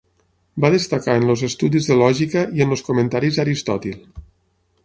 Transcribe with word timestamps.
Va 0.63 0.71
destacar 0.75 1.17
en 1.19 1.27
els 1.33 1.43
estudis 1.49 1.89
de 1.91 1.97
lògica 1.99 2.43
i 2.61 2.65
en 2.67 2.75
els 2.77 2.85
comentaris 2.89 3.39
a 3.41 3.45
Aristòtil. 3.49 4.01